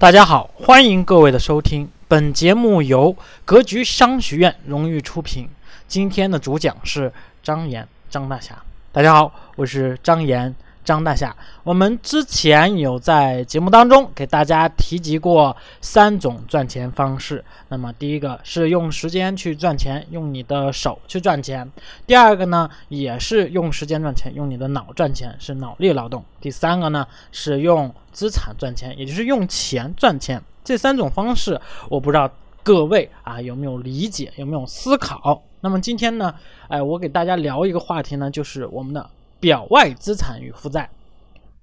[0.00, 1.86] 大家好，欢迎各位的收听。
[2.08, 3.14] 本节目由
[3.44, 5.46] 格局商学院荣誉出品。
[5.86, 8.56] 今天的主讲是张岩张大侠。
[8.92, 10.54] 大家好，我是张岩
[10.84, 11.34] 张大侠。
[11.62, 17.44] 我们之前有在节目当中给大家提及过三种赚钱方式。
[17.68, 21.64] 那么第一个是用时间去赚钱，用你的手去赚钱；
[22.06, 30.42] 第二个呢，也是用时间赚钱，用你的脑赚钱，是脑力劳动；第三个呢，是用资产赚钱，也就是用钱赚钱。
[30.64, 32.30] 这三种方式，我不知道
[32.62, 35.42] 各位啊有没有理解，有没有思考。
[35.60, 36.34] 那么今天呢，
[36.68, 39.08] 哎，我给大家聊一个话题呢，就是我们的
[39.40, 40.90] 表外资产与负债。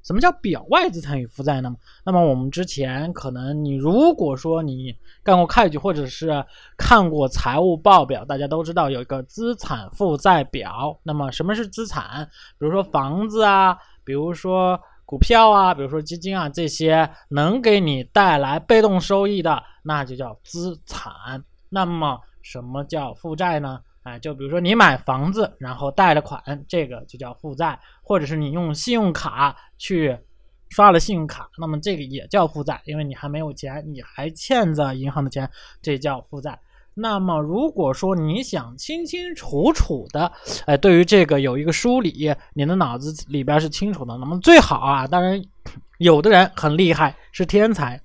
[0.03, 1.75] 什么叫表外资产与负债呢？
[2.05, 6.45] 那么我们之前可能你如果说你干过会计或者是
[6.77, 10.97] 看过财务报表，大家都知道有一个资产负债表。
[11.03, 12.29] 那么什么是资产？
[12.57, 21.43] 比如说房子啊，比如说股票啊，比如说基金啊，这些能给你带来被动收益的，那就叫资产。
[21.67, 23.81] 那么什么叫负债呢？
[24.07, 30.17] 哎，就比如说你买房子，然后贷了款，这个就叫负债；或者是你用信用卡去
[30.69, 35.49] 刷了信用卡，那么这个也叫负债，因为你还没有钱，你还欠着银行的钱，
[35.81, 36.57] 这叫负债。
[36.93, 40.31] 那么如果说你想清清楚楚的，
[40.65, 45.41] 哎，对于这个有一个梳理，你的脑子里边是清楚的，那么最好啊，当然
[45.97, 48.01] 有的人很厉害，是天才。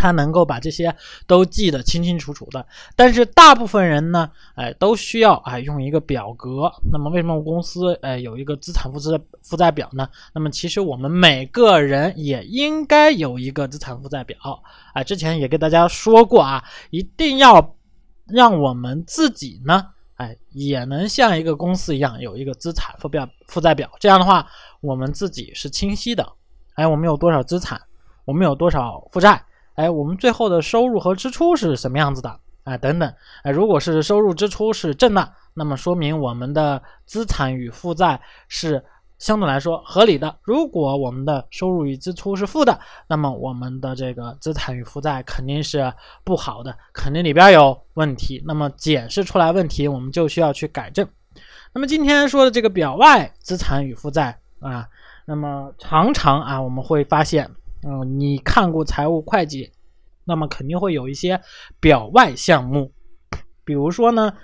[0.00, 0.94] 他能够把这些
[1.26, 6.72] 都记得清清楚楚的，但是大部分人呢，哎，都需要哎用一个表格。
[6.90, 10.08] 那么为什么我公司哎有一个资产负债负债表呢？
[10.32, 14.38] 那么其实我们每个人也应该有一个资产负债表
[14.94, 15.04] 啊。
[15.04, 17.76] 之前也跟大家说过啊，一定要
[18.26, 23.90] 让我们自己呢，哎，也能像一个公司一样有一个资产负表负债表。
[24.00, 24.46] 这样的话，
[24.80, 26.26] 我们自己是清晰的。
[26.74, 27.78] 哎，我们有多少资产？
[28.24, 29.42] 我们有多少负债？
[29.80, 32.38] 哎，我们最后的收入和支出是什么样子的？
[32.64, 33.10] 哎，等等，
[33.42, 38.84] 哎，如果是收入支出是正的，那么说明我们的资产与负债是
[39.18, 40.36] 相对来说合理的。
[40.42, 45.90] 如果我们的收入与支出是负的，那么我们的这个资产与负债肯定是
[46.24, 48.42] 不好的，肯定里边有问题。
[48.46, 51.08] 那么解释出来问题，我们就需要去改正。
[51.72, 54.86] 那么今天说的这个表外资产与负债啊，
[55.24, 57.50] 那么常常啊，我们会发现。
[57.82, 59.72] 嗯，你看过财务会计，
[60.24, 61.40] 那么肯定会有一些
[61.80, 62.92] 表外项目，
[63.64, 64.34] 比如说呢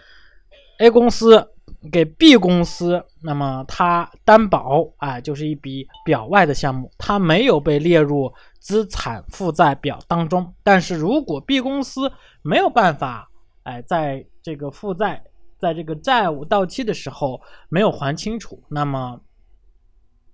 [0.79, 1.47] ，A 公司
[1.93, 10.55] 给 B 公司，那么它担保，哎，就是一笔表外的项目，它没有被列入资产负债表当中。
[10.63, 12.11] 但是如果 B 公司
[12.43, 13.31] 没有办法，
[13.65, 15.23] 哎，在这个负债，
[15.59, 19.21] 在这个债务到期的时候没有还清楚，那么。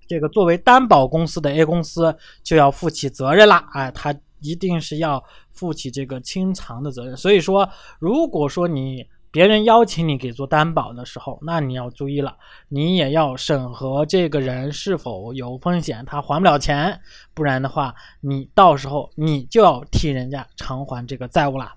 [0.07, 7.17] 这个作为担保公司的 A 公司就要负起责任啦，哎，他一定是要负起这个清偿的责任。
[7.17, 7.69] 所以说，
[7.99, 12.37] 如果说你别人邀请你给做担保的时候，那你要注意了，
[12.69, 17.01] 你也要审核这个人是否有风险，他还不了钱，
[17.33, 21.75] 不然的话，你到时候你就要替人家偿还这个债务啦。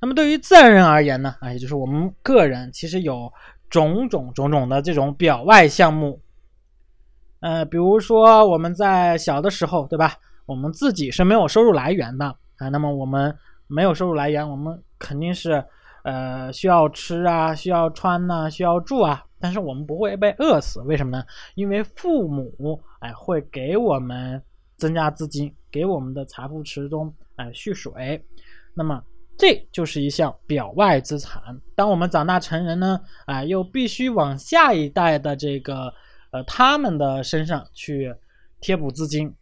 [0.00, 3.32] 那么对于自然人而言呢，啊，也就是我们个人，其实有
[3.68, 6.20] 种种种种的这种表外项目。
[7.40, 10.14] 呃，比如说我们在小的时候，对吧？
[10.46, 12.24] 我们自己是没有收入来源的
[12.56, 12.68] 啊。
[12.70, 13.36] 那么我们
[13.66, 15.62] 没有收入来源，我们肯定是
[16.02, 19.22] 呃需要吃啊，需要穿呐，需要住啊。
[19.38, 21.24] 但是我们不会被饿死，为什么呢？
[21.56, 24.42] 因为父母哎会给我们
[24.78, 28.24] 增加资金，给我们的财富池中哎蓄水。
[28.72, 29.02] 那么
[29.36, 31.42] 这就是一项表外资产。
[31.74, 35.92] 当我们长大成人呢，啊，又必须往下一代的这个。
[36.36, 38.14] 呃，他们的身上去
[38.60, 39.34] 贴补资金，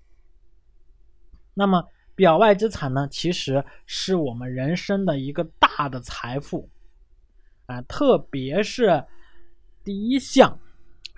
[1.52, 1.84] 那么
[2.14, 6.70] 表外资产呢，其实是我们人生的一个大的财富
[7.66, 9.04] 啊，特别是
[9.82, 10.56] 第一项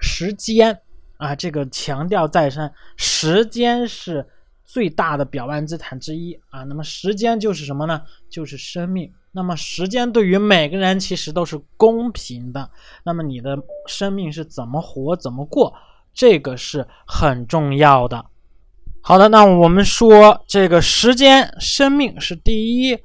[0.00, 0.81] 时间
[1.19, 4.26] 啊，这个强调再三，时间是
[4.65, 6.65] 最大的表外资产之一啊。
[6.65, 8.03] 那么时间就是什么呢？
[8.30, 9.12] 就是生命。
[9.36, 12.71] 那么时间对于每个人其实都是公平的。
[13.04, 15.74] 那么你的生命是怎么活、怎么过，
[16.15, 18.24] 这个是很重要的。
[19.03, 22.98] 好的，那我们说这个时间、生命是第一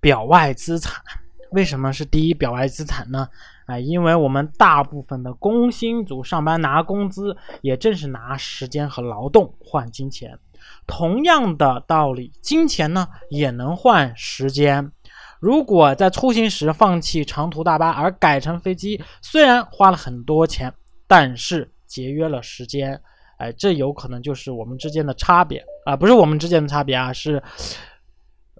[0.00, 1.02] 表外资产。
[1.50, 3.28] 为什么是第一表外资产呢？
[3.66, 10.38] 啊，因为我们大部分的工薪族上班拿工资，也正是拿时间和劳动换金钱。
[10.86, 14.90] 同样的道理，金钱呢也能换时间。
[15.42, 20.72] 如果在出行时放弃长途大巴而改成飞机，虽然花了很多钱，
[21.08, 23.00] 但是节约了时间。
[23.38, 25.60] 哎，这有可能就是我们之间的差别。
[25.84, 27.42] 啊，不是我们之间的差别啊，是，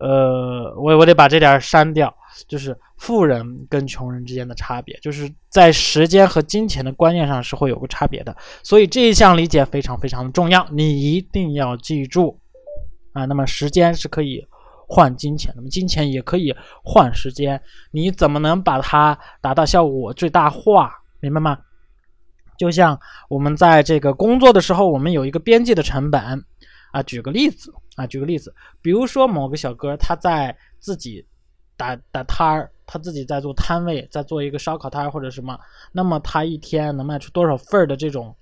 [0.00, 2.12] 呃，我我得把这点删掉，
[2.48, 12.40] 就是富人跟穷人之间的差别，就是在时间和金钱的观念上是会有个差别的，所以这一项理解非常非常的重要，你一定要记住
[13.12, 13.24] 啊。
[13.26, 14.44] 那么时间是可以
[14.94, 16.54] 换金钱，那么金钱也可以
[16.84, 17.58] 换时间，
[17.92, 20.92] 你怎么能把它达到效果最大化？
[21.20, 21.58] 明白吗？
[22.58, 23.00] 就像
[23.30, 26.44] 我们在这个工作的时候，我们有一个边际的成本
[26.90, 27.02] 啊。
[27.04, 31.26] 举个例子啊，举个例子，比如说某个小哥他在自己
[31.74, 35.58] 打打摊儿，他自己在做摊位，在做一个烧烤摊或者什么，
[35.90, 38.36] 那么他一天能卖出多少份儿的这种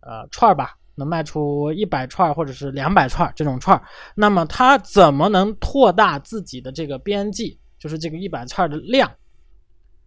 [0.00, 0.76] 呃串儿吧？
[0.94, 3.80] 能卖出一百串或者是两百串这种串，
[4.14, 7.58] 那么他怎么能扩大自己的这个边际？
[7.78, 9.10] 就是这个一百串的量，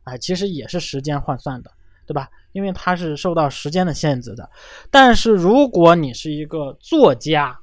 [0.03, 1.71] 哎，其实也是时间换算的。
[2.07, 2.29] 对吧？
[2.51, 4.47] 因为它是受到时间的限制的。
[4.91, 7.57] 但是如果你是一个作家，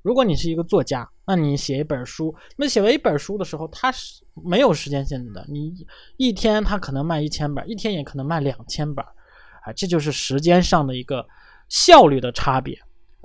[0.00, 5.44] 如果你是一个作家，那你写一本书，那写完一本书的时候，它是没有时间限制的。
[5.50, 5.70] 你
[6.16, 9.04] 一天它可能卖一千本，一天也可能卖两千本，
[9.66, 11.22] 啊，这就是时间上的一个
[11.68, 12.78] 效率的差别。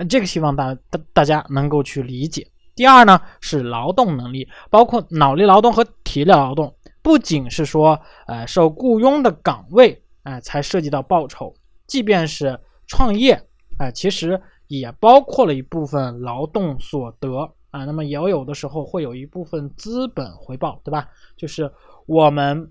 [0.10, 2.50] 这个希望大大大家能够去理解。
[2.76, 10.04] 第二呢是劳动能力，包括脑力劳动和体力劳动，不仅是说呃受雇佣的岗位。
[10.24, 11.56] 哎，才涉及到报酬。
[11.88, 13.42] 即便是创业，
[13.80, 17.86] 哎，其实也包括了一部分劳动所得啊。
[17.86, 21.08] 那么也有的时候会有一部分资本回报，对吧？
[21.38, 21.72] 就是
[22.06, 22.70] 我们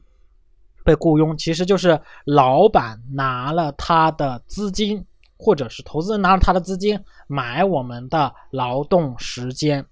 [0.84, 5.04] 被雇佣，其实就是老板拿了他的资金，
[5.38, 9.86] 或者是投资人拿了他的资金买我们的劳动时间，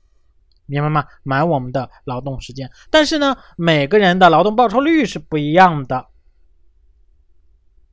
[0.67, 1.05] 明白吗？
[1.23, 2.71] 买我们的劳动时间。
[2.91, 6.07] 但是呢，每个人的劳动报酬率是不一样的。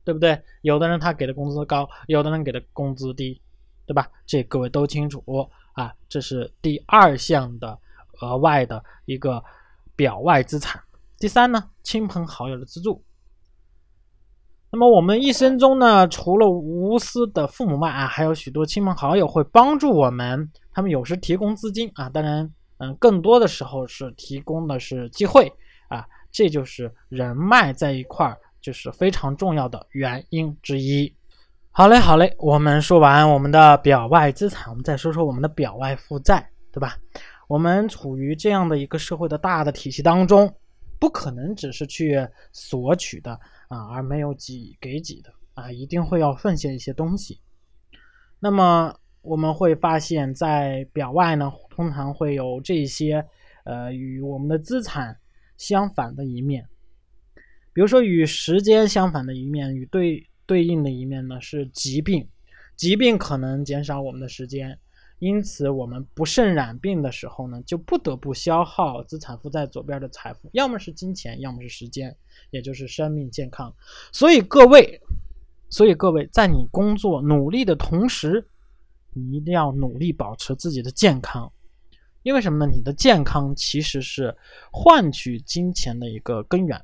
[0.04, 0.38] 对不对？
[0.60, 3.40] 有的人他给的工资高，有的人给的工资低，
[3.86, 4.06] 对吧？
[4.26, 5.24] 这各位都清楚
[5.72, 5.94] 啊。
[6.10, 7.78] 这是第二项的
[8.20, 9.42] 额外的一个
[9.96, 10.78] 表外资产。
[11.16, 13.02] 第三呢，亲朋好友的资助。
[14.74, 20.50] 那么我们一生中呢，除了无私的父母外啊，还有许多亲朋好友会帮助我们。
[20.72, 25.46] 他们有时提供资金啊，当然，嗯，更多的时候是提供的是机会
[25.86, 26.04] 啊。
[26.32, 28.36] 这就是人脉在一块儿。
[28.60, 31.14] 就是非常重要的原因之一。
[31.70, 36.96] 好嘞，好嘞，我们说完我们的表外资产，我们再说说我们的表外负债，对吧？
[37.46, 40.52] 我们处于这样的一个社会的大的体系当中，
[40.98, 43.38] 不可能只是去索取的
[43.74, 47.40] 啊，而没有给给给的啊，一定会要奉献一些东西。
[48.38, 53.26] 那么我们会发现，在表外呢，通常会有这些
[53.64, 55.18] 呃与我们的资产
[55.56, 56.68] 相反的一面。
[57.72, 62.28] 比如说，与时间相反的一面，与对对应的一面呢是疾病。
[62.76, 64.78] 疾病可能减少我们的时间，
[65.24, 72.14] 因此我们不慎染病的时候呢，就不得不消耗资产负债左边的财富，要么是金钱，要么是时间，
[72.50, 73.74] 也就是生命健康。
[74.12, 75.00] 所以各位，
[75.70, 78.46] 所以各位，在你工作努力的同时，
[79.14, 81.50] 你一定要努力保持自己的健康，
[82.22, 82.70] 因为什么呢？
[82.70, 84.36] 你的健康其实是
[84.70, 86.78] 换取金钱的一个根源。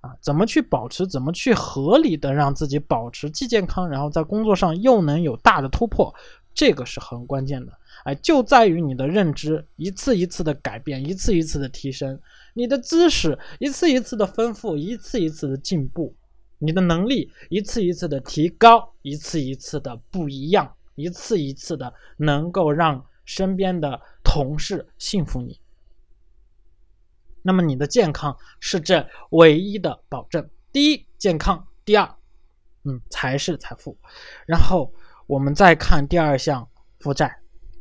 [0.00, 1.06] 啊，怎么去保持？
[1.06, 6.12] 怎么去合理的让自己保持既健康，然后在工作上又能有大的突破？
[6.54, 7.72] 这个是很关键的。
[8.04, 12.20] 哎，就在于你的认知一次一次的改变，一次一次的提升，
[12.54, 16.14] 你的知识一次一次的丰富，一次一次的进步，
[16.58, 25.60] 你的能力一次一次的提高，一次一次的不一样，一次一次的能够让身边的同事信服你。
[27.42, 30.48] 那么你的健康是这唯一的保证。
[30.72, 32.16] 第一，健康；第二，
[32.84, 33.96] 嗯，才是财富。
[34.46, 34.92] 然后
[35.26, 36.66] 我们再看第二项
[37.00, 37.34] 负债，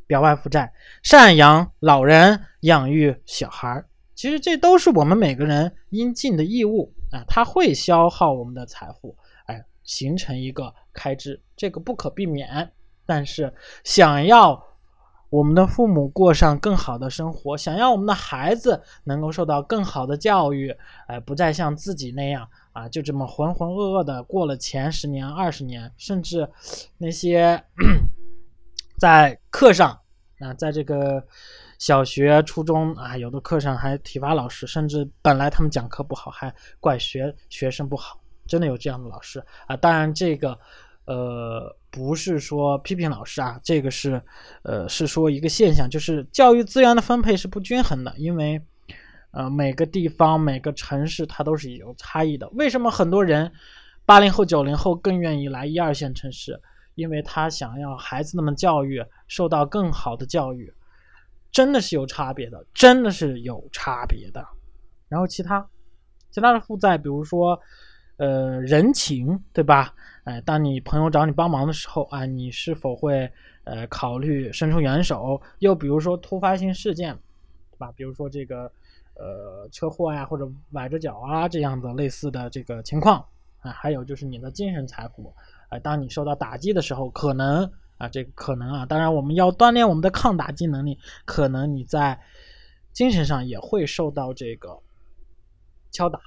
[0.08, 0.72] 表外负债，
[1.04, 3.84] 赡养老人、养育小孩
[4.16, 7.24] 其实这都是我们每个人应尽的义务啊。
[7.28, 12.72] 它会消耗我们的财富，哎，形成一个开支，这个不可避免。
[13.06, 14.73] 但是想要。
[15.34, 20.70] 我们的父母过上更好的生活，想要我们的孩子能够受到更好的教育，
[21.08, 26.48] 哎，不再像自己那样啊，就这么浑浑噩噩的过了前十年、二十年，甚至
[27.00, 27.60] 那些
[29.02, 30.00] 在课上
[30.38, 31.26] 啊，在这个
[31.80, 39.76] 小学、初中啊，有的课上还体罚老师，甚至本来他们讲课不好，还怪学学生不好，真的有这样的老师啊。
[39.76, 40.56] 当然这个。
[41.06, 44.20] 呃，不是说批评老师啊，这个是，
[44.64, 48.60] 呃，是说一个现象，就是教育资源的分配是不均衡的，因为，
[49.30, 52.50] 呃，每个地方、每个城市它都是有差异的。
[52.50, 53.52] 为什么很多人，
[54.08, 56.60] 八零后、九零后更愿意来一二线城市？
[56.96, 60.74] 因为他想要孩子们教育受到更好的教育，
[61.52, 64.44] 真的是有差别的，真的是有差别的。
[65.10, 65.68] 然后其他
[66.32, 67.60] 其他的负债，比如说
[68.18, 69.94] 呃人情，对吧？
[70.24, 73.30] 哎，当你朋友找你帮忙的时候啊，你是否会
[73.66, 75.42] 呃考虑伸出援手？
[75.60, 77.14] 又比如说突发性事件，
[77.72, 77.92] 对吧？
[77.96, 78.72] 比如说这个
[79.16, 83.26] 呃车祸呀，或者崴着脚啊这样的类似的这个情况
[83.60, 85.34] 啊，还有就是你的精神财富
[85.68, 92.18] 啊，当你受到打击的时候，可能啊这个可能啊，当然我们要锻炼我们的抗打击能力，可能你在
[92.94, 94.80] 精神上也会受到这个
[95.92, 96.20] 敲打。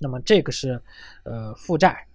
[0.00, 0.82] 那么这个是
[1.22, 2.06] 呃负债。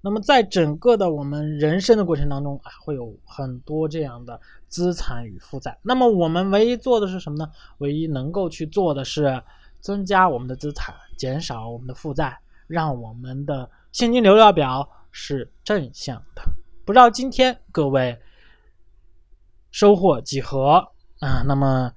[0.00, 5.76] 那么，在整个的我们人生的过程当中啊，会有很多这样的资产与负债。
[5.82, 7.50] 那么，我们唯一做的是什么呢？
[7.78, 9.42] 唯一能够去做的是
[9.80, 16.42] 增加我们的资产，减少我们的负债，让我们的现金流量表是正向的。
[16.86, 18.16] 不知道今天各位
[19.72, 21.42] 收获几何啊？
[21.44, 21.92] 那么，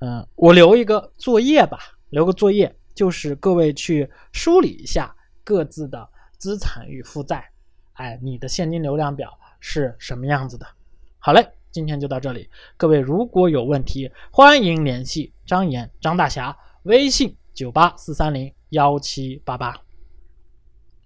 [0.00, 1.78] 嗯，我留一个作业吧，
[2.10, 6.08] 留个作业，就是各位去梳理一下各自的。
[6.36, 7.48] 资产与负债，
[7.94, 10.66] 哎，你的现金流量表是什么样子的？
[11.18, 12.50] 好嘞，今天就到这里。
[12.76, 19.74] 各位如果有问题，欢迎联系张岩张大侠，微信九八四三零幺七八八。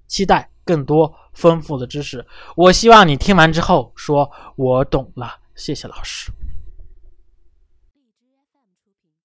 [0.09, 2.27] 期待更多丰富的知识。
[2.57, 5.39] 我希望你听完之后说我懂了。
[5.55, 6.33] 谢谢老师。